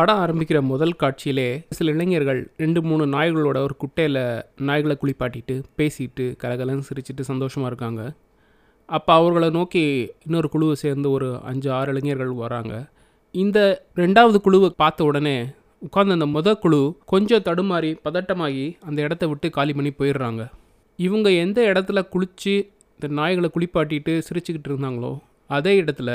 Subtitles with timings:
[0.00, 4.18] படம் ஆரம்பிக்கிற முதல் காட்சியிலே சில இளைஞர்கள் ரெண்டு மூணு நாய்களோட ஒரு குட்டையில்
[4.68, 8.02] நாய்களை குளிப்பாட்டிட்டு பேசிட்டு கலகலன்னு சிரிச்சிட்டு சந்தோஷமாக இருக்காங்க.
[8.88, 9.82] அப்போ அவர்களை நோக்கி
[10.26, 12.72] இன்னொரு குழுவை சேர்ந்து ஒரு அஞ்சு ஆறு இளைஞர்கள் வராங்க.
[13.34, 13.58] இந்த
[14.02, 15.36] ரெண்டாவது குழுவை பார்த்த உடனே
[15.88, 20.42] உட்கார்ந்து அந்த முத குழு கொஞ்சம் தடுமாறி பதட்டமாகி அந்த இடத்த விட்டு காலி பண்ணி போயிடுறாங்க.
[20.98, 22.56] இவங்க எந்த இடத்துல குளித்து
[22.94, 25.12] இந்த நாய்களை குளிப்பாட்டிட்டு சிரிச்சுக்கிட்டு இருந்தாங்களோ
[25.58, 26.10] அதே இடத்துல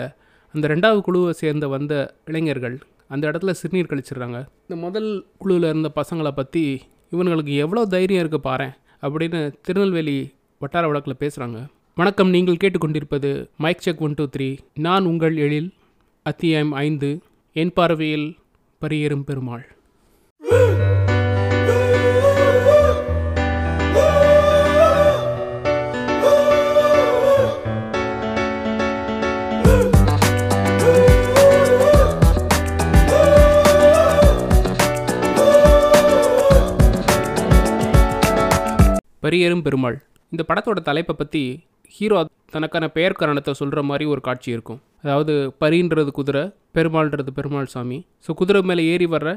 [0.53, 1.93] அந்த ரெண்டாவது குழுவை சேர்ந்த வந்த
[2.25, 2.77] இளைஞர்கள்
[3.09, 4.37] அந்த இடத்துல சிறுநீர் கழிச்சிடுறாங்க.
[4.61, 10.17] இந்த முதல் குழுவில் இருந்த பசங்களை பற்றி இவனுங்களுக்கு எவ்வளோ தைரியம் இருக்குது பாரேன் அப்படின்னு திருநெல்வேலி
[10.59, 11.59] வட்டார வழக்கில் பேசுகிறாங்க
[11.95, 14.57] வணக்கம் நீங்கள் கேட்டுக்கொண்டிருப்பது mic check one two three.
[14.73, 15.69] நான் உங்கள் எழில்
[16.23, 17.09] அத்தியாயம் ஐந்து
[17.53, 18.27] என் பார்வையில்
[18.81, 19.74] பரியேறும் பெருமாள்.
[39.25, 39.97] பரியேறும் பெருமாள்.
[40.31, 41.43] இந்த படத்தோட தலைப்பை பற்றி
[41.95, 42.17] ஹீரோ
[42.53, 44.79] தனக்கான பெயர் காரணத்தை சொல்கிற மாதிரி ஒரு காட்சி இருக்கும்.
[45.03, 46.43] அதாவது பரின்றது குதிரை
[46.75, 47.97] பெருமாள்ன்றது பெருமாள் சாமி.
[48.25, 49.31] ஸோ குதிரை மேலே ஏறி வர்ற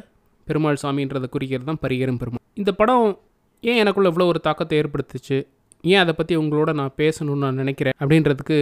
[0.46, 2.44] பெருமாள் சாமின்றதை குறிக்கிறது தான் பரியேறும் பெருமாள்.
[2.60, 3.06] இந்த படம்
[3.62, 5.38] ஏன் எனக்குள்ள இவ்வளோ ஒரு தாக்கத்தை ஏற்படுத்துச்சு?
[5.84, 7.96] ஏன் அதை பற்றி உங்களோட நான் பேசணும்னு நான் நினைக்கிறேன்?
[8.02, 8.56] அப்படின்றதுக்கு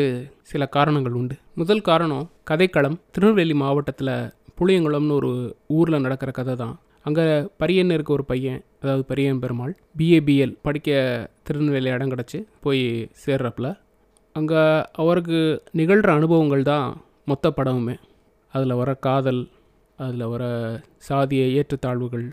[0.53, 1.37] சில காரணங்கள் உண்டு.
[1.61, 2.97] முதல் காரணம் கதைக்களம்.
[3.15, 4.15] திருநெல்வேலி மாவட்டத்தில்
[4.61, 5.31] புளியங்குளம்னு ஒரு
[5.79, 6.75] ஊரில் நடக்கிற கதை தான்.
[7.07, 7.23] அங்கே
[7.59, 10.91] பரியன் இருக்க ஒரு பையன் அதாவது பரியன் பெருமாள் பிஏபிஎல் படிக்க
[11.43, 13.79] திருநெல்வேலி இடம் கிடச்சி போய் சேர்றப்பல
[14.33, 17.97] அங்கே அவருக்கு நிகழ்கிற அனுபவங்கள் தான் மொத்த படமுமே.
[18.53, 19.49] அதில் வர காதல்
[19.97, 20.45] அதில் வர
[21.09, 22.33] சாதிய ஏற்றத்தாழ்வுகள்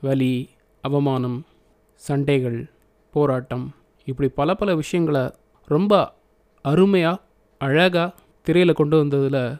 [0.00, 1.46] வலி அவமானம்
[1.94, 2.70] சண்டைகள்
[3.10, 5.30] போராட்டம் இப்படி பல பல விஷயங்களை
[5.66, 6.14] ரொம்ப
[6.62, 7.20] அருமையாக
[7.58, 9.56] அழகாக திரையில் கொண்டு வந்ததில்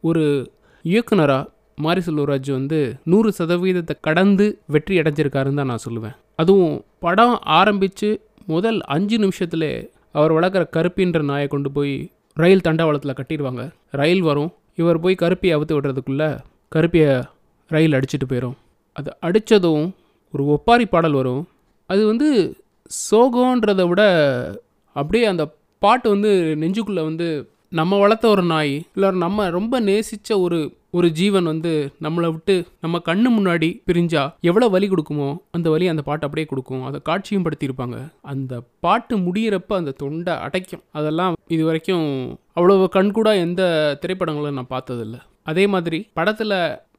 [0.00, 2.78] ஒரு இயக்குனராக மாரி செல்வராஜ் வந்து
[3.12, 6.14] நூறு சதவீதத்தை கடந்து வெற்றி அடைஞ்சிருக்காருன்னு தான் நான் சொல்லுவேன்.
[6.36, 8.08] அதுவும் படம் ஆரம்பித்து
[8.46, 9.70] முதல் அஞ்சு நிமிஷத்தில்
[10.12, 11.94] அவர் வளர்க்குற கருப்பின்ற நாயை கொண்டு போய்
[12.36, 13.62] ரயில் தண்டவாளத்தில் கட்டிடுவாங்க.
[13.90, 14.50] ரயில் வரும்.
[14.74, 16.28] இவர் போய் கருப்பியை அவுத்து விடுறதுக்குள்ளே
[16.68, 17.10] கருப்பியை
[17.70, 18.56] ரயில் அடிச்சிட்டு போயிடும்
[18.92, 19.84] அது அடித்ததும்
[20.34, 21.42] ஒரு ஒப்பாரி பாடல் வரும்.
[21.86, 22.28] அது வந்து
[23.10, 24.02] சோகன்றதை விட
[24.96, 25.44] அப்படியே அந்த
[25.82, 26.30] பாட்டு வந்து
[26.62, 27.28] நெஞ்சுக்குள்ளே வந்து
[27.78, 30.58] நம்ம வளர்த்த ஒரு நாய் இல்லை நம்ம ரொம்ப நேசித்த ஒரு
[30.96, 31.70] ஒரு ஜீவன் வந்து
[32.04, 36.84] நம்மளை விட்டு நம்ம கண்ணு முன்னாடி பிரிஞ்சா எவ்வளோ வலி கொடுக்குமோ அந்த வலி அந்த பாட்டு அப்படியே கொடுக்கும்.
[36.88, 37.96] அதை காட்சியும் படுத்தியிருப்பாங்க.
[38.32, 40.84] அந்த பாட்டு முடியிறப்ப அந்த தொண்டை அடைக்கும்.
[40.92, 42.06] அதெல்லாம் இது வரைக்கும்
[42.58, 43.62] அவ்வளோ கண்கூடாக எந்த
[44.02, 45.18] திரைப்படங்களும் நான் பார்த்ததில்ல.
[45.52, 46.56] அதே மாதிரி படத்தில்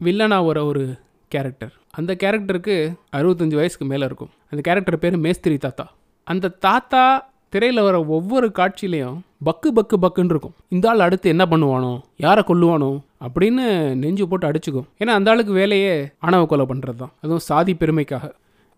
[0.07, 0.83] வில்லனா வர ஒரு
[1.27, 1.73] கேரக்டர்.
[1.99, 2.75] அந்த கேரக்டருக்கு
[3.17, 4.33] அறுபத்தஞ்சு வயசுக்கு மேலே இருக்கும்.
[4.49, 5.85] அந்த கேரக்டர் பேர் மேஸ்திரி தாத்தா.
[6.27, 7.05] அந்த தாத்தா
[7.53, 9.17] திரையில் வர ஒவ்வொரு காட்சியிலையும்
[9.47, 10.55] பக்கு பக்கு பக்குன்னு இருக்கும்.
[10.75, 11.91] இந்த ஆள் அடுத்து என்ன பண்ணுவானோ
[12.25, 12.89] யாரை கொல்லுவானோ
[13.25, 13.63] அப்படின்னு
[14.01, 14.87] நெஞ்சு போட்டு அடிச்சுக்கும்.
[15.01, 15.93] ஏன்னா அந்த ஆளுக்கு வேலையே
[16.25, 18.25] ஆணவ கொலை பண்ணுறது தான் அதுவும் சாதி பெருமைக்காக.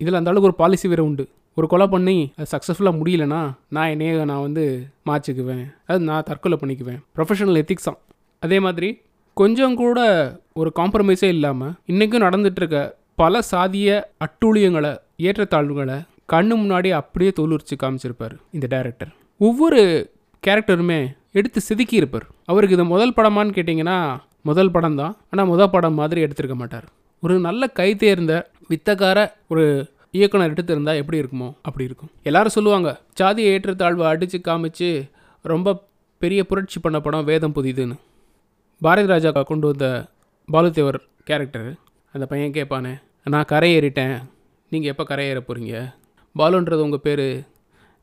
[0.01, 1.25] இதில் அந்த ஆளுக்கு ஒரு பாலிசி வேறு உண்டு.
[1.59, 3.41] ஒரு கொலை பண்ணி அது சக்ஸஸ்ஃபுல்லாக முடியலனா
[3.75, 4.65] நான் என்னைய நான் வந்து
[5.09, 5.63] மாற்றிக்குவேன்.
[5.89, 6.99] அது நான் தற்கொலை பண்ணிக்குவேன்.
[7.17, 7.99] ப்ரொஃபஷனல் எத்திக்ஸ் தான்.
[8.45, 8.89] அதே மாதிரி
[9.41, 9.99] கொஞ்சம் கூட
[10.61, 12.79] ஒரு காம்ப்ரமைஸே இல்லாமல் இன்றைக்கும் நடந்துகிட்ருக்க
[13.21, 13.89] பல சாதிய
[14.25, 14.91] அட்டூழியங்களை
[15.27, 15.97] ஏற்றத்தாழ்வுகளை
[16.29, 19.11] கண்ணு முன்னாடி அப்படியே தோலுரிச்சு காமிச்சிருப்பார் இந்த டேரக்டர்
[19.47, 19.81] ஒவ்வொரு
[20.43, 20.99] கேரக்டருமே
[21.39, 22.25] எடுத்து செதுக்கியிருப்பார்.
[22.49, 23.97] அவருக்கு இது முதல் படமான்னு கேட்டிங்கன்னா
[24.49, 26.87] முதல் படம் தான் ஆனால் முதல் படம் மாதிரி எடுத்திருக்க மாட்டார்.
[27.23, 28.33] ஒரு நல்ல கை தேர்ந்த
[28.71, 29.19] வித்தக்கார
[29.51, 29.63] ஒரு
[30.17, 32.11] இயக்குனர் எடுத்திருந்தா எப்படி இருக்குமோ அப்படி இருக்கும்.
[32.29, 32.89] எல்லாரும் சொல்லுவாங்க
[33.19, 34.89] சாதிய ஏற்றத்தாழ்வை அடித்து காமிச்சு
[35.45, 35.75] ரொம்ப
[36.21, 37.97] பெரிய புரட்சி பண்ண படம் வேதம் புதிதுன்னு.
[38.81, 39.87] பாரதி ராஜா கொண்டு வந்த
[40.49, 40.99] பாலுதேவர்
[41.29, 41.69] கேரக்டர்.
[42.13, 42.93] அந்த பையன் கேட்பானே
[43.33, 44.15] நான் கரையேறிட்டேன்
[44.71, 45.75] நீங்கள் எப்போ கரையேற போகிறீங்க
[46.39, 47.27] பாலுன்றது உங்கள் பேர்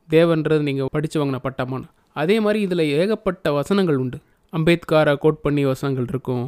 [0.09, 1.87] தேவன்றது நீங்கள் படித்து வாங்கின பட்டமான்னு
[2.21, 4.17] அதே மாதிரி இதில் ஏகப்பட்ட வசனங்கள் உண்டு.
[4.53, 6.45] அம்பேத்காரை கோட் பண்ணி வசனங்கள் இருக்கும்.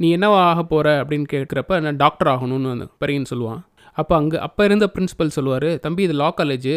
[0.00, 3.60] நீ என்னவா ஆக போகிற அப்படின்னு கேட்குறப்ப நான் டாக்டர் ஆகணும்னு அந்த பரியன் சொல்லுவான்.
[4.00, 6.74] அப்போ அங்கே அப்போ இருந்த பிரின்ஸிபல் சொல்லுவார் தம்பி இது லா காலேஜு.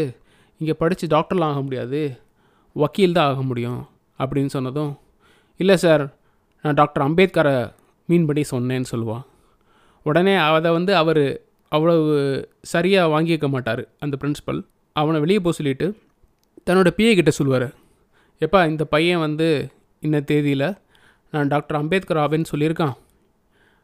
[0.62, 2.02] இங்கே படித்து டாக்டர்லாம் ஆக முடியாது.
[2.76, 3.82] வக்கீல் தான் ஆக முடியும்.
[4.20, 4.92] அப்படின்னு சொன்னதும்
[5.60, 6.04] இல்லை சார்
[6.64, 7.56] நான் டாக்டர் அம்பேத்கரை
[8.10, 9.24] மீன் பண்ணி சொன்னேன்னு சொல்லுவான்.
[10.06, 11.24] உடனே அதை வந்து அவர்
[11.72, 12.14] அவ்வளவு
[12.74, 14.60] சரியாக வாங்கிக்க மாட்டார் அந்த பிரின்ஸிபல்
[14.94, 15.88] அவனை வெளியே போக சொல்லிட்டு
[16.68, 17.68] தன்னோட பிஏ கிட்ட சொல்லுவார்.
[18.40, 19.48] எப்பா இந்த பையன் வந்து
[20.00, 20.68] இந்த தேதியில்
[21.32, 22.96] நான் டாக்டர் அம்பேத்கர் ஆவேன்னு சொல்லியிருக்கான்.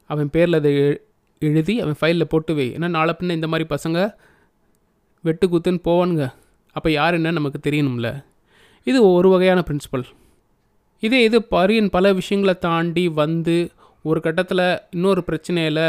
[0.10, 0.72] அவன் பேரில் அதை
[1.40, 2.68] எழுதி அவன் ஃபைலில் போட்டு வை.
[2.76, 4.00] ஏன்னா நாளை பின்ன இந்த மாதிரி பசங்க
[5.22, 6.26] வெட்டு குத்துன்னு போவானுங்க.
[6.76, 8.10] அப்போ யார் என்ன நமக்கு தெரியணும்ல.
[8.84, 10.06] இது ஒரு வகையான பிரின்சிபல்
[11.00, 13.56] இதே இது பரியன் பல விஷயங்களை தாண்டி வந்து
[14.10, 15.86] ஒரு கட்டத்தில் இன்னொரு பிரச்சனையில்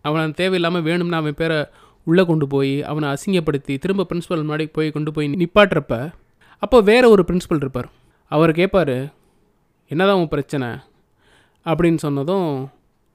[0.00, 1.66] அவனை தேவையில்லாமல் வேணும்னு அவன் பேரை
[2.04, 6.12] உள்ளே கொண்டு போய் அவனை அசிங்கப்படுத்தி திரும்ப பிரின்ஸிபல் முன்னாடி போய் கொண்டு போய் நிப்பாட்டுறப்ப
[6.58, 7.88] அப்போ வேறு ஒரு பிரின்ஸிபல் இருப்பார்.
[8.26, 9.10] அவர் கேட்பார்
[9.88, 10.68] என்னதான் உன் பிரச்சனை?
[11.66, 12.68] அப்படின்னு சொன்னதும்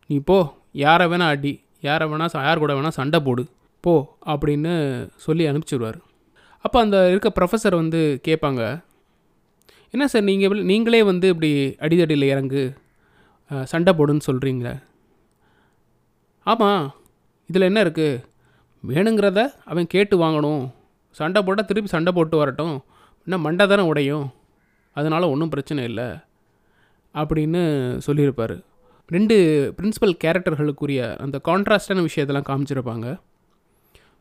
[0.08, 3.48] நீ போ யாரை வேணால் அடி யாரை வேணால் யார் கூட வேணால் சண்டை போடு
[3.82, 4.74] போ அப்படின்னு
[5.16, 5.98] சொல்லி அனுப்பிச்சிடுவார்
[6.60, 8.84] அப்போ அந்த இருக்க ப்ரொஃபஸர் வந்து கேட்பாங்க
[9.92, 12.76] என்ன சார் நீங்கள் நீங்களே வந்து இப்படி அடிதடியில் இறங்கு
[13.64, 14.82] சண்டை போடுன்னு சொல்கிறீங்களே
[16.46, 16.86] ஆமாம்
[17.50, 18.22] இதில் என்ன இருக்குது
[18.84, 20.64] வேணுங்கிறத அவன் கேட்டு வாங்கணும்.
[21.12, 22.76] சண்டை போட்டால் திருப்பி சண்டை போட்டு வரட்டும்.
[23.28, 24.26] இன்னும் மண்டை தானே உடையும்.
[24.96, 26.08] அதனால் ஒன்றும் பிரச்சனை இல்லை.
[27.16, 27.62] அப்படின்னு
[27.98, 28.56] சொல்லியிருப்பார்.
[29.10, 29.36] ரெண்டு
[29.78, 33.08] பிரின்சிபல் கேரக்டர்களுக்குரிய அந்த கான்ட்ராஸ்டான விஷயத்தெல்லாம் காமிச்சிருப்பாங்க.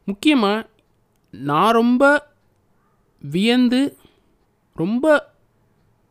[0.04, 0.68] முக்கியமாக
[1.34, 2.04] நான் ரொம்ப
[3.22, 3.96] வியந்து
[4.76, 5.06] ரொம்ப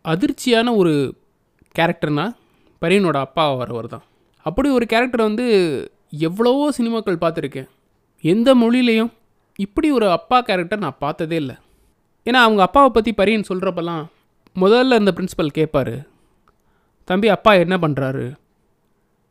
[0.05, 1.15] அதிர்ச்சியான ஒரு
[1.79, 2.25] கேரக்டர்னா
[2.81, 4.05] பரியனோட அப்பா வரவர் தான்
[4.45, 5.45] அப்படி ஒரு கேரக்டர் வந்து
[6.11, 7.69] எவ்வளவோ சினிமாக்கள் பார்த்துருக்கேன்.
[8.23, 9.11] எந்த மொழியிலையும்
[9.55, 11.55] இப்படி ஒரு அப்பா கேரக்டர் நான் பார்த்ததே இல்லை.
[12.25, 14.03] ஏன்னா அவங்க அப்பாவை பற்றி பரியன் சொல்கிறப்பெல்லாம்
[14.55, 15.95] முதல்ல இந்த பிரின்சிபல் கேட்பார்
[17.03, 18.25] தம்பி அப்பா என்ன பண்ணுறாரு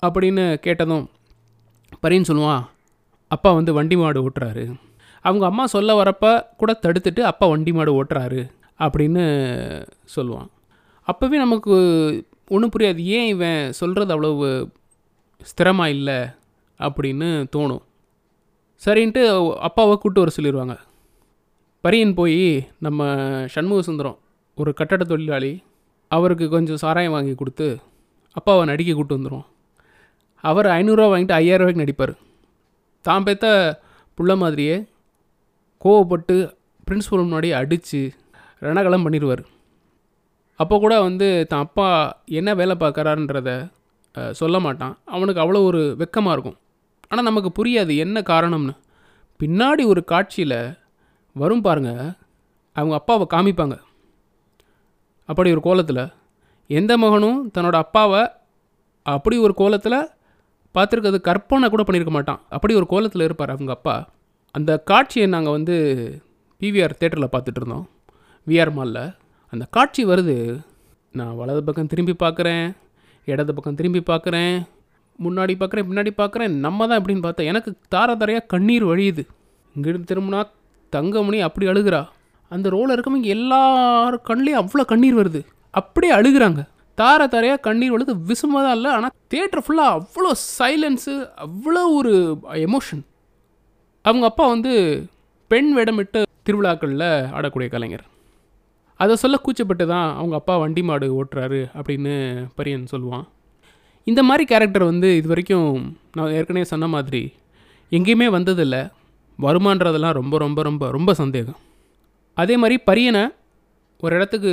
[0.03, 1.11] அப்படின்னு கேட்டதும்
[2.03, 2.63] பரியன் சொல்லுவான்
[3.29, 4.65] அப்பா வந்து வண்டி மாடு ஓட்டுறாரு.
[5.21, 8.51] அவங்க அம்மா சொல்ல வரப்ப கூட தடுத்துட்டு அப்பா வண்டி மாடு ஓட்டுறாரு.
[8.79, 9.25] அப்படின்னு
[10.17, 10.49] சொல்லுவான்.
[11.09, 11.75] அப்போவே நமக்கு
[12.49, 12.99] ஒன்றும் புரியாது.
[12.99, 14.71] ஏன் இவன் சொல்கிறது அவ்வளவு
[15.51, 16.19] ஸ்திரமாக இல்லை?
[16.87, 17.83] அப்படின்னு தோணும்.
[18.83, 19.23] சரின்ட்டு
[19.69, 20.75] அப்பாவை கூப்பிட்டு வர சொல்லிடுவாங்க
[21.85, 22.41] பரியன் போய்
[22.87, 23.01] நம்ம
[23.55, 24.19] சண்முக சுந்தரம்
[24.59, 25.53] ஒரு கட்டட தொழிலாளி
[26.11, 27.67] அவருக்கு கொஞ்சம் சாராயம் வாங்கி கொடுத்து
[28.39, 29.47] அப்பாவை நடிக்க கூப்பிட்டு வந்துடும்
[30.45, 32.15] அவர் ஐநூறுரூவா வாங்கிட்டு ஐயாயிரம் ரூபாய்க்கு நடிப்பார்.
[33.05, 33.47] தான் பெத்த
[34.19, 34.77] புள்ள மாதிரியே
[35.85, 36.37] கோவப்பட்டு
[36.87, 38.01] பிரின்ஸ்பல் முன்னாடி அடித்து
[38.67, 39.43] ரணகலம் பண்ணிடுவார்
[40.61, 41.87] அப்போ கூட வந்து தான் அப்பா
[42.39, 43.51] என்ன வேலை பார்க்குறாருன்றத
[44.41, 44.95] சொல்ல மாட்டான்.
[45.15, 46.59] அவனுக்கு அவ்வளோ ஒரு வெக்கமாக இருக்கும்.
[47.11, 48.75] ஆனால் நமக்கு புரியாது என்ன காரணம்னு.
[49.41, 50.59] பின்னாடி ஒரு காட்சியில்
[51.37, 51.91] வரும் பாருங்க
[52.77, 53.77] அவங்க அப்பாவை காமிப்பாங்க.
[55.29, 56.03] அப்படி ஒரு கோலத்தில்
[56.67, 58.23] எந்த மகனும் தன்னோட அப்பாவை
[59.07, 59.99] அப்படி ஒரு கோலத்தில்
[60.75, 62.41] பார்த்துருக்கிறது கற்பனை கூட பண்ணியிருக்க மாட்டான்.
[62.57, 63.95] அப்படி ஒரு கோலத்தில் இருப்பார் அவங்க அப்பா.
[64.55, 65.77] அந்த காட்சியை நாங்கள் வந்து
[66.61, 67.87] பிவிஆர் தேட்டரில் பார்த்துட்டு இருந்தோம்.
[68.47, 69.05] விஆர் மாலில்
[69.53, 70.37] அந்த காட்சி வருது.
[71.19, 72.67] நான் வலது பக்கம் திரும்பி பார்க்குறேன்
[73.27, 74.57] இடது பக்கம் திரும்பி பார்க்குறேன்.
[75.25, 79.23] முன்னாடி பார்க்குறேன் பின்னாடி பார்க்குறேன் நம்ம தான் எப்படின்னு பார்த்தா எனக்கு தார தாரையாக கண்ணீர் வழியுது.
[79.77, 80.41] இங்கிருந்து திரும்பினா
[80.93, 82.01] தங்கமணி அப்படி அழுகிறா.
[82.55, 85.41] அந்த ரோலில் இருக்கவங்க எல்லார் கண்லேயும் அவ்வளோ கண்ணீர் வருது.
[85.81, 86.61] அப்படியே அழுகுறாங்க.
[86.99, 91.15] தார தாரையாக கண்ணீர் வழுது விசுமாக தான் இல்லை ஆனால் தேட்டர் ஃபுல்லாக அவ்வளோ சைலன்ஸு
[91.45, 92.13] அவ்வளோ ஒரு
[92.67, 93.03] எமோஷன்
[94.05, 94.73] அவங்க அப்பா வந்து
[95.51, 98.05] பெண் வேடமிட்டு திருவிழாக்களில் ஆடக்கூடிய கலைஞர்.
[99.01, 102.15] அதை சொல்ல கூச்சப்பட்டு தான் அவங்க அப்பா வண்டி மாடு ஓட்டுறாரு அப்படின்னு
[102.59, 103.25] பரியன் சொல்லுவான்.
[104.07, 107.21] இந்த மாதிரி கேரக்டர் வந்து இது வரைக்கும் நான் ஏற்கனவே சொன்ன மாதிரி
[107.93, 108.81] எங்கேயுமே வந்ததில்லை.
[109.39, 111.59] வருமான்றதெல்லாம் ரொம்ப ரொம்ப ரொம்ப ரொம்ப சந்தேகம்.
[112.37, 113.25] அதே மாதிரி பரியனை
[114.01, 114.53] ஒரு இடத்துக்கு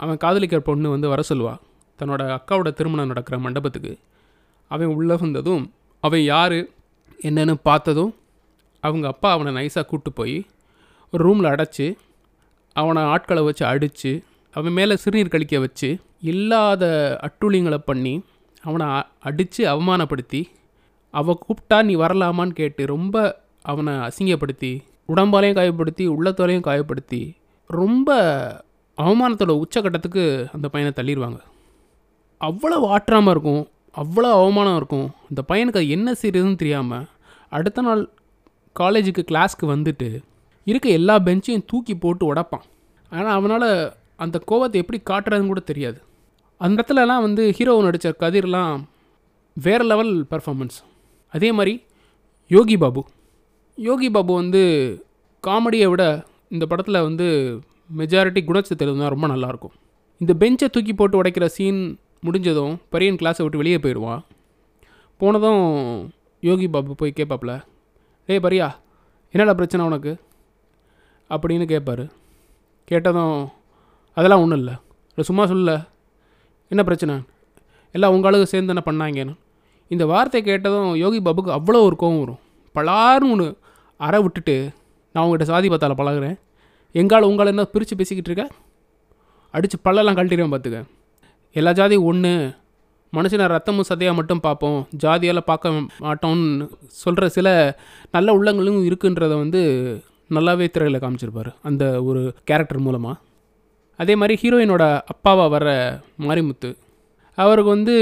[0.00, 1.60] அவன் காதலிக்கிற பொண்ணு வந்து வர சொல்லுவாள்
[1.98, 3.92] தன்னோட அக்காவோட திருமணம் நடக்கிற மண்டபத்துக்கு.
[4.70, 5.64] அவன் உள்ளே வந்ததும்
[6.02, 6.58] அவன் யார்
[7.22, 8.12] என்னன்னு பார்த்ததும்
[8.80, 10.36] அவங்க அப்பா அவனை நைஸாக கூப்பிட்டு போய்
[11.12, 11.86] ஒரு ரூமில் அடைச்சி
[12.76, 14.12] அவனை ஆட்களை வச்சு அடித்து
[14.54, 15.88] அவன் மேலே சிறுநீர் கழிக்க வச்சு
[16.22, 16.84] இல்லாத
[17.26, 18.14] அட்டுழியங்களை பண்ணி
[18.66, 18.86] அவனை
[19.28, 20.40] அடித்து அவமானப்படுத்தி
[21.14, 23.16] அவள் கூப்பிட்டா நீ வரலாமான்னு கேட்டு ரொம்ப
[23.70, 24.72] அவனை அசிங்கப்படுத்தி
[25.12, 27.20] உடம்பாலையும் காயப்படுத்தி உள்ளத்தாலையும் காயப்படுத்தி
[27.70, 28.10] ரொம்ப
[28.98, 30.24] அவமானத்தோட உச்சக்கட்டத்துக்கு
[30.56, 31.40] அந்த பையனை தள்ளிடுவாங்க
[32.40, 33.62] அவ்வளோ ஆற்றாமல் இருக்கும்
[33.94, 35.06] அவ்வளோ அவமானம் இருக்கும்.
[35.28, 37.06] அந்த பையனுக்கு அது என்ன செய்யறதுன்னு தெரியாமல்
[37.56, 38.02] அடுத்த நாள்
[38.76, 40.08] காலேஜுக்கு கிளாஸ்க்கு வந்துட்டு
[40.66, 42.64] இருக்க எல்லா பெஞ்சையும் தூக்கி போட்டு உடைப்பான்.
[43.12, 43.68] ஆனால் அவனால்
[44.24, 45.98] அந்த கோவத்தை எப்படி காட்டுறதுன்னு கூட தெரியாது.
[46.58, 48.84] அந்த இடத்துலலாம் வந்து ஹீரோ நடித்த கதிர்லாம்
[49.52, 50.78] வேறு லெவல் பெர்ஃபார்மன்ஸ்
[51.28, 51.82] அதே மாதிரி
[52.48, 53.06] யோகி பாபு.
[53.74, 54.62] யோகி பாபு வந்து
[55.46, 57.26] காமெடியை விட இந்த படத்தில் வந்து
[57.96, 59.74] மெஜாரிட்டி குணச்சித்திரம் தான் ரொம்ப நல்லாயிருக்கும்
[60.18, 64.24] இந்த பெஞ்சை தூக்கி போட்டு உடைக்கிற சீன் முடிஞ்சதும் பரியன் கிளாஸை விட்டு வெளியே போயிடுவான்
[65.16, 65.64] போனதும்
[66.40, 67.64] யோகி பாபு போய் கேட்பாப்புல
[68.26, 68.74] டேய் பரியா
[69.30, 70.16] என்னடா பிரச்சனை உனக்கு?
[71.30, 72.06] அப்படின்னு கேட்பார்
[72.84, 73.48] கேட்டதும்
[74.14, 74.74] அதெல்லாம் ஒன்றும் இல்லை.
[75.08, 75.86] இல்லை சும்மா சொல்லல.
[76.72, 77.14] என்ன பிரச்சனை?
[77.94, 79.34] எல்லாம் உங்க சேர்ந்து என்ன பண்ணாங்கன்னு.
[79.94, 82.40] இந்த வார்த்தை கேட்டதும் யோகி பாபுக்கு அவ்வளோ ஒரு கோவம் வரும்.
[82.74, 83.46] பலாருன்னு ஒன்று
[84.00, 84.56] அற விட்டுட்டு
[85.12, 86.36] நான் உங்கள்கிட்ட சாதி பார்த்தால பழகுறேன்.
[86.94, 88.44] எங்கால் உங்களால் என்ன பிரித்து பேசிக்கிட்டு இருக்க?
[89.54, 90.80] அடித்து பல்லெல்லாம் கழட்டிடுவேன் பார்த்துக்க
[91.56, 92.32] எல்லா ஜாதியும் ஒன்று
[93.12, 94.78] மனுஷனை ரத்தமும் சதையாக மட்டும் பார்ப்போம்.
[95.02, 95.72] ஜாதியால் பார்க்க
[96.06, 96.66] மாட்டோம்னு
[97.02, 97.48] சொல்கிற சில
[98.16, 99.60] நல்ல உள்ளங்களும் இருக்குன்றத வந்து
[100.36, 101.50] நல்லாவே திரையில் காமிச்சிருப்பார்.
[101.68, 103.16] அந்த ஒரு கேரக்டர் மூலமாக
[103.96, 105.66] அதே மாதிரி ஹீரோயினோட அப்பாவாக வர
[106.26, 106.70] மாரிமுத்து.
[107.38, 107.94] அவருக்கு வந்து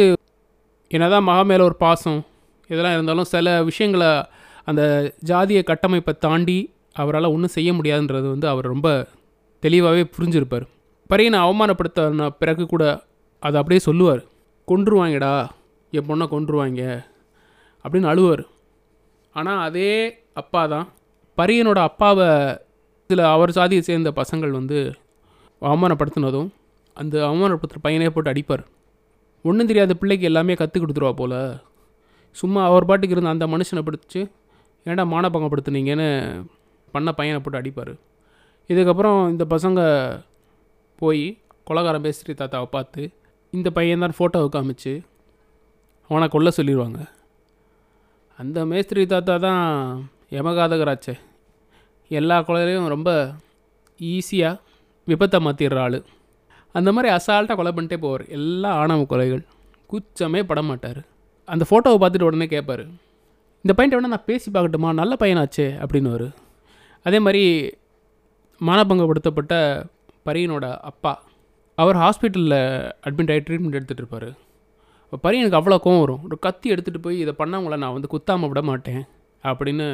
[0.91, 2.21] என்னதான் மகா மேலே ஒரு பாசம்
[2.71, 4.11] இதெல்லாம் இருந்தாலும் சில விஷயங்களை
[4.65, 4.83] அந்த
[5.27, 6.59] ஜாதிய கட்டமைப்பை தாண்டி
[6.93, 8.89] அவரால் ஒன்றும் செய்ய முடியாதுன்றது வந்து அவர் ரொம்ப
[9.63, 10.67] தெளிவாகவே புரிஞ்சிருப்பார்.
[11.11, 12.85] பரியனை அவமானப்படுத்தின பிறகு கூட
[13.39, 14.23] அதை அப்படியே சொல்லுவார்.
[14.69, 15.35] கொன்றுவாங்கடா
[15.91, 16.83] என் பொண்ணை கொன்றுவாங்க
[17.85, 18.45] அப்படின்னு அழுவார்.
[19.37, 19.91] ஆனால் அதே
[20.33, 20.87] அப்பா தான்.
[21.39, 22.29] பரியனோட அப்பாவை
[23.11, 24.79] இதில் அவர் சாதியை சேர்ந்த பசங்கள் வந்து
[25.69, 26.49] அவமானப்படுத்தினதும்
[26.97, 28.65] அந்த அவமானப்படுத்துகிற பையனே போட்டு அடிப்பார்.
[29.45, 31.39] ஒன்றும் தெரியாத பிள்ளைக்கு எல்லாமே கற்றுக் கொடுத்துருவா போல்.
[32.37, 34.21] சும்மா அவர் பாட்டுக்கு இருந்த அந்த மனுஷனை பிடிச்சி
[34.87, 36.09] ஏன்டா மானபங்கப்படுத்துனீங்கன்னு
[36.95, 37.93] பண்ண பையனை போட்டு அடிப்பார்.
[38.73, 39.81] இதுக்கப்புறம் இந்த பசங்க
[41.01, 41.25] போய்
[41.69, 43.03] கொலகாரம் பேசுகிற தாத்தாவை பார்த்து
[43.57, 44.93] இந்த பையன்தான் ஃபோட்டோவை காமிச்சு
[46.11, 47.01] அவனை கொல்ல சொல்லிடுவாங்க
[48.39, 49.63] அந்த மேஸ்திரி தாத்தா தான்
[50.37, 51.15] யமகாதகராச்சே.
[52.11, 53.11] எல்லா கொலையிலையும் ரொம்ப
[54.01, 54.61] ஈஸியாக
[55.09, 55.99] விபத்தை மாற்றிடுற ஆள்.
[56.75, 58.25] அந்த மாதிரி அசால்ட்டாக கொலை பண்ணிட்டே போவார்.
[58.39, 59.43] எல்லா ஆணவ கொலைகள்.
[59.91, 61.01] குச்சமே பட மாட்டார்.
[61.49, 62.85] அந்த ஃபோட்டோவை பார்த்துட்டு உடனே கேட்பார்
[63.65, 64.89] இந்த பையன்ட்ட வேணால் நான் பேசி பார்க்கட்டுமா?
[65.01, 66.29] நல்ல பையனாச்சே அப்படின்னு
[67.07, 67.43] அதே மாதிரி
[68.61, 69.55] மானபங்கப்படுத்தப்பட்ட
[70.27, 71.13] பரியனோட அப்பா
[71.79, 72.59] அவர் ஹாஸ்பிட்டலில்
[73.07, 74.29] அட்மிட் ஆகி ட்ரீட்மெண்ட் எடுத்துகிட்டு இருப்பார்.
[75.05, 76.23] அப்போ பரியனுக்கு அவ்வளோ கோவம் வரும்.
[76.27, 79.03] ஒரு கத்தி எடுத்துகிட்டு போய் இதை பண்ணவங்கள நான் வந்து குத்தாமல் விட மாட்டேன்
[79.45, 79.87] அப்படின்னு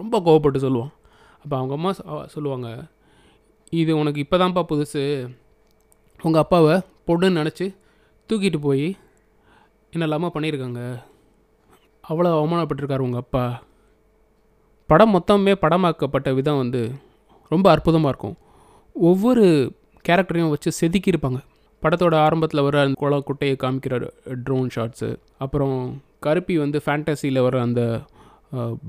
[0.00, 0.92] ரொம்ப கோவப்பட்டு சொல்லுவான்.
[1.42, 1.92] அப்போ அவங்க அம்மா
[2.34, 2.68] சொல்லுவாங்க
[3.80, 5.02] இது உனக்கு இப்போ தான்ப்பா புதுசு.
[6.20, 6.74] உங்கள் அப்பாவை
[7.08, 7.66] பொண்ணுன்னு நினச்சி
[8.30, 8.86] தூக்கிட்டு போய்
[9.92, 10.80] என்னெல்லாமா பண்ணியிருக்காங்க
[12.04, 13.44] அவ்வளோ அவமானப்பட்டிருக்காரு உங்கள் அப்பா.
[14.88, 16.82] படம் மொத்தமே படமாக்கப்பட்ட விதம் வந்து
[17.50, 18.36] ரொம்ப அற்புதமாக இருக்கும்.
[18.96, 19.44] ஒவ்வொரு
[20.08, 21.40] கேரக்டரையும் வச்சு செதுக்கியிருப்பாங்க.
[21.82, 23.94] படத்தோட ஆரம்பத்தில் வர அந்த குள குட்டையை காமிக்கிற
[24.46, 25.08] ட்ரோன் ஷாட்ஸு
[25.44, 25.78] அப்புறம்
[26.26, 27.82] கருப்பி வந்து ஃபேண்டசியில் வர அந்த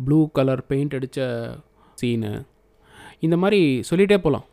[0.06, 1.22] ப்ளூ கலர் பெயிண்ட் அடித்த
[2.01, 2.34] சீனு
[3.25, 4.46] இந்த மாதிரி சொல்லிகிட்டே போகலாம்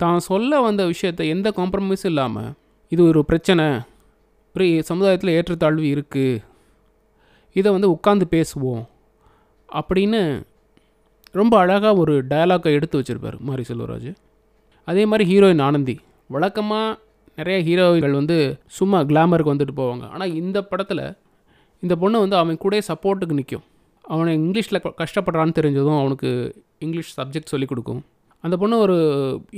[0.00, 2.50] தான் சொல்ல வந்த விஷயத்தை எந்த காம்ப்ரமைஸும் இல்லாமல்
[2.92, 3.66] இது ஒரு பிரச்சனை.
[4.54, 6.42] ஒரு சமுதாயத்தில் ஏற்றத்தாழ்வு இருக்குது
[7.56, 8.84] இதை வந்து உட்காந்து பேசுவோம்.
[9.68, 10.20] அப்படின்னு
[11.40, 14.10] ரொம்ப அழகாக ஒரு டயலாக்கை எடுத்து வச்சுருப்பார் மாரி செல்வராஜ்.
[14.88, 15.96] அதே மாதிரி ஹீரோயின் ஆனந்தி.
[16.30, 16.98] வழக்கமாக
[17.38, 18.36] நிறைய ஹீரோயின்கள் வந்து
[18.78, 20.04] சும்மா கிளாமருக்கு வந்துட்டு போவாங்க.
[20.14, 21.04] ஆனால் இந்த படத்தில்
[21.82, 23.64] இந்த பொண்ணு வந்து அவன் கூட சப்போர்ட்டுக்கு நிற்கும்
[24.04, 26.30] அவனை இங்கிலீஷில் கஷ்டப்படுறான்னு தெரிஞ்சதும் அவனுக்கு
[26.84, 28.02] இங்கிலீஷ் சப்ஜெக்ட் சொல்லிக் கொடுக்கும்.
[28.44, 28.96] அந்த பொண்ணு ஒரு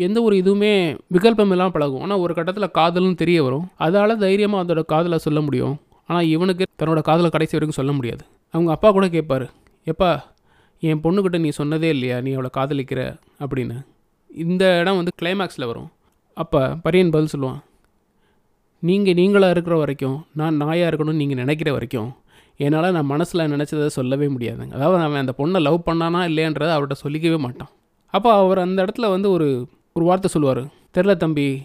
[0.06, 0.72] எந்த ஒரு இதுவுமே
[1.14, 2.00] விகல்பம் இல்லாமல் பழகும்.
[2.00, 3.66] ஆனால் ஒரு கட்டத்தில் காதல்னு தெரிய வரும்.
[3.78, 5.74] அதால் தைரியமாக அதோட காதலை சொல்ல முடியும்.
[6.08, 8.22] ஆனால் இவனுக்கு தன்னோட காதலை கடைசி வரைக்கும் சொல்ல முடியாது.
[8.54, 9.46] அவங்க அப்பா கூட கேட்பார்
[9.86, 10.10] எப்பா
[10.82, 12.20] என் பொண்ணுக்கிட்ட நீ சொன்னதே இல்லையா?
[12.20, 13.00] நீ அவளை காதலிக்கிற?
[13.40, 13.76] அப்படின்னு.
[14.30, 15.88] இந்த இடம் வந்து கிளைமேக்ஸில் வரும்.
[16.36, 17.60] அப்போ பரியன் பதில் சொல்லுவான்
[18.82, 22.10] நீங்கள் நீங்களாக இருக்கிற வரைக்கும் நான் நாயாக இருக்கணும்னு நீங்கள் நினைக்கிற வரைக்கும்
[22.56, 24.74] என்னால் நான் மனசில் நினச்சதை சொல்லவே முடியாதுங்க.
[24.78, 27.70] அதாவது அவன் அந்த பொண்ணை லவ் பண்ணானா இல்லையன்றதை அவர்கிட்ட சொல்லிக்கவே மாட்டான்.
[28.16, 30.62] அப்போ அவர் அந்த இடத்துல வந்து ஒரு ஒரு வார்த்தை சொல்லுவார்.
[30.94, 31.62] தெரில தம்பி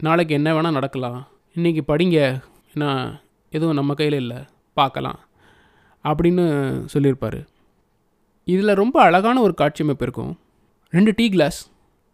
[0.00, 1.26] நாளைக்கு என்ன வேணால் நடக்கலாம்.
[1.54, 2.42] இன்றைக்கி படிங்க.
[2.74, 2.88] ஏன்னா
[3.50, 4.36] எதுவும் நம்ம கையில் இல்லை.
[4.72, 5.18] பார்க்கலாம்.
[6.04, 6.44] அப்படின்னு
[6.84, 7.38] சொல்லியிருப்பார்.
[8.44, 10.38] இதில் ரொம்ப அழகான ஒரு காட்சி அமைப்பு இருக்கும்.
[10.90, 11.70] ரெண்டு டீ கிளாஸ்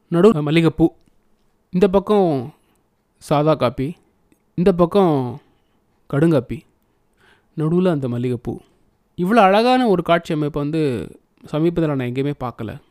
[0.08, 0.86] நடு மல்லிகைப்பூ.
[1.70, 2.54] இந்த பக்கம்
[3.18, 3.96] சாதா காப்பி
[4.54, 5.40] இந்த பக்கம்
[6.12, 6.60] கடுங்காப்பி
[7.54, 8.58] நடுவில் அந்த மல்லிகைப்பூ.
[9.16, 10.82] இவ்வளோ அழகான ஒரு காட்சி அமைப்பை வந்து
[11.44, 12.83] சமீபத்தில் நான் எங்கேயுமே பார்க்கல.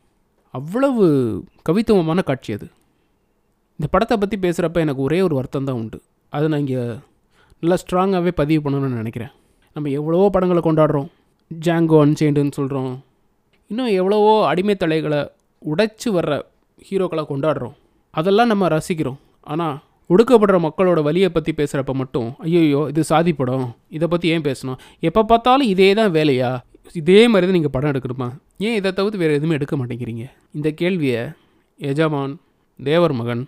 [0.57, 1.03] அவ்வளவு
[1.67, 2.67] கவித்துவமான காட்சி அது.
[3.79, 5.99] இந்த படத்தை பற்றி பேசுகிறப்ப எனக்கு ஒரே ஒரு வருத்தம் தான் உண்டு.
[6.33, 6.81] அதை நான் இங்கே
[7.63, 9.31] நல்லா ஸ்ட்ராங்காகவே பதிவு பண்ணணும்னு நினைக்கிறேன்.
[9.75, 11.07] நம்ம எவ்வளவோ படங்களை கொண்டாடுறோம்.
[11.51, 12.93] ஜாங்கோ அன்சேண்டுன்னு சொல்கிறோம்
[13.71, 15.21] இன்னும் எவ்வளவோ அடிமை தலைகளை
[15.71, 16.33] உடைச்சி வர்ற
[16.87, 17.75] ஹீரோக்களை கொண்டாடுறோம்.
[18.19, 19.19] அதெல்லாம் நம்ம ரசிக்கிறோம்.
[19.51, 19.75] ஆனால்
[20.13, 23.67] ஒடுக்கப்படுற மக்களோட வழியை பற்றி பேசுகிறப்ப மட்டும் ஐயோ இது சாதி படம்.
[23.97, 24.79] இதை பற்றி ஏன் பேசணும்?
[25.09, 26.51] எப்போ பார்த்தாலும் இதே தான் வேலையா?
[27.01, 28.27] இதே மாதிரி தான் நீங்கள் படம் எடுக்கணுமா?
[28.65, 30.25] ஏன் இதை தவிர்த்து வேறு எதுவுமே எடுக்க மாட்டேங்கிறீங்க?
[30.57, 31.21] இந்த கேள்வியை
[31.79, 32.33] எஜமான்
[32.79, 33.43] தேவர் மகன்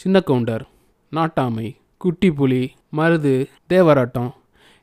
[0.00, 0.64] சின்ன கவுண்டர்
[1.12, 1.68] நாட்டாமை
[2.02, 2.62] குட்டி புலி
[2.98, 3.34] மருது
[3.72, 4.30] தேவராட்டம்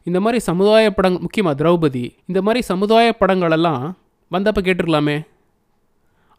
[0.07, 3.83] இந்த மாதிரி சமுதாய படங்கள் முக்கியமாக திரௌபதி இந்த மாதிரி சமுதாய படங்களெல்லாம்
[4.31, 5.17] வந்தப்போ கேட்டிருக்கலாமே?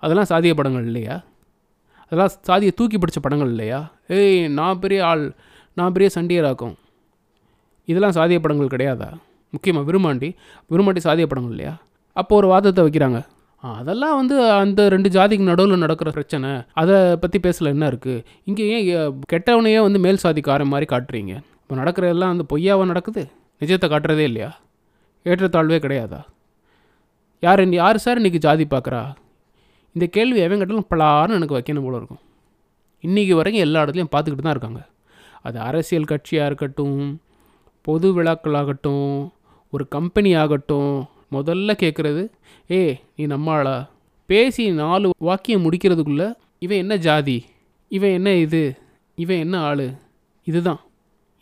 [0.03, 1.17] அதெல்லாம் சாதிய படங்கள் இல்லையா?
[2.07, 3.81] அதெல்லாம் சாதியை தூக்கி பிடிச்ச படங்கள் இல்லையா?
[4.17, 5.25] ஏய் நான் பெரிய ஆள்
[5.77, 6.77] நான் பெரிய சண்டியராக்கும்
[7.89, 9.11] இதெல்லாம் சாதிய படங்கள் கிடையாதா?
[9.55, 10.29] முக்கியமாக விருமாண்டி
[10.71, 11.75] விருமாண்டி சாதிய படங்கள் இல்லையா?
[12.21, 13.19] அப்போ ஒரு வாதத்தை வைக்கிறாங்க.
[13.65, 16.51] அதெல்லாம் வந்து அந்த ரெண்டு ஜாதிக்கு நடுவில் நடக்கிற பிரச்சனை.
[16.81, 18.87] அதை பற்றி பேசல என்ன இருக்குது இங்கே ஏன்
[19.33, 21.35] கெட்டவனையே வந்து மேல் சாதிக்காரன் மாதிரி காட்டுறீங்க?
[21.63, 23.23] இப்போ நடக்கிறதெல்லாம் வந்து பொய்யாவா நடக்குது?
[23.63, 24.51] நிஜத்தை காட்டுறதே இல்லையா?
[25.27, 26.21] ஏற்றத்தாழ்வே கிடையாதா?
[27.43, 29.01] யார் யார் சார் இன்றைக்கி ஜாதி பார்க்குறா
[29.97, 32.23] இந்த கேள்வி எவன் கேட்டாலும் பலாருன்னு எனக்கு வைக்கணும் போல இருக்கும்.
[33.05, 34.81] இன்றைக்கி வரைக்கும் எல்லா இடத்துலையும் பார்த்துக்கிட்டு தான் இருக்காங்க.
[35.47, 37.01] அது அரசியல் கட்சியாக இருக்கட்டும்
[37.89, 39.11] பொது விழாக்களாகட்டும்
[39.73, 40.95] ஒரு கம்பெனி ஆகட்டும்
[41.35, 42.23] முதல்ல கேட்குறது
[42.71, 42.81] ஏ
[43.17, 43.77] நீ நம்ம ஆளா
[44.31, 46.29] பேசி நாலு வாக்கியம் முடிக்கிறதுக்குள்ளே
[46.65, 47.37] இவன் என்ன ஜாதி?
[47.91, 48.63] இவன் என்ன இது?
[49.23, 49.87] இவன் என்ன ஆள்?
[50.47, 50.81] இதுதான்.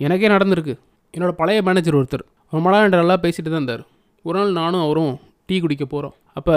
[0.00, 0.74] எனக்கே நடந்திருக்கு.
[1.14, 2.24] என்னோடய பழைய மேனேஜர் ஒருத்தர்.
[2.54, 3.84] ரொம்ப நாள் நல்லா பேசிட்டு தான் இருந்தார்.
[4.26, 5.14] ஒரு நாள் நானும் அவரும்
[5.46, 6.54] டீ குடிக்க போகிறோம் அப்போ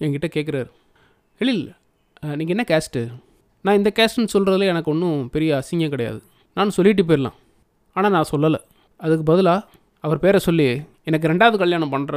[0.00, 0.70] என்கிட்ட கேட்குறாரு
[1.40, 1.64] எழில்
[2.38, 3.02] நீங்கள் என்ன கேஸ்ட்டு
[3.64, 6.20] நான் இந்த கேஸ்ட்டுன்னு சொல்கிறதுல எனக்கு ஒன்றும் பெரிய அசிங்கம் கிடையாது.
[6.56, 7.36] நான் சொல்லிட்டு போயிடலாம்.
[7.96, 8.60] ஆனால் நான் சொல்லலை.
[9.00, 9.66] அதுக்கு பதிலாக
[10.04, 10.66] அவர் பேரை சொல்லி
[11.10, 12.16] எனக்கு ரெண்டாவது கல்யாணம் பண்ணுற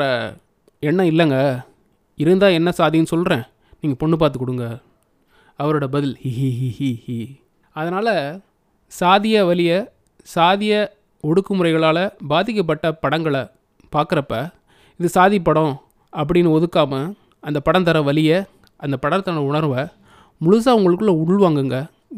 [0.87, 1.37] எண்ணம் இல்லைங்க.
[2.17, 3.43] இருந்தால் என்ன சாதின்னு சொல்கிறேன்
[3.81, 4.65] நீங்கள் பொண்ணு பார்த்து கொடுங்க.
[5.59, 7.17] அவரோட பதில் ஹி ஹி ஹி ஹி ஹி.
[7.75, 8.13] அதனால்
[8.91, 9.77] சாதிய வழியை
[10.35, 10.73] சாதிய
[11.23, 13.41] ஒடுக்குமுறைகளால் பாதிக்கப்பட்ட படங்களை
[13.95, 14.35] பார்க்குறப்ப
[14.99, 15.73] இது சாதி படம்
[16.13, 17.07] அப்படின்னு ஒதுக்காமல்
[17.39, 18.37] அந்த படம் தர வழியை
[18.77, 19.81] அந்த படத்தோட உணர்வை
[20.41, 21.77] முழுசாக உங்களுக்குள்ளே உள்வாங்குங்க.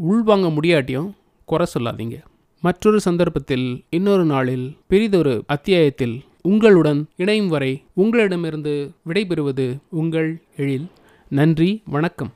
[0.09, 1.09] உள்வாங்க முடியாட்டியும்
[1.49, 2.17] குறை சொல்லாதீங்க.
[2.63, 6.15] மற்றொரு சந்தர்ப்பத்தில் இன்னொரு நாளில் பெரிதொரு அத்தியாயத்தில்
[6.45, 8.73] உங்களுடன் இணையும் வரை உங்களிடமிருந்து
[9.07, 10.87] விடைபெறுவது உங்கள் எழில்.
[11.29, 12.31] நன்றி வணக்கம்.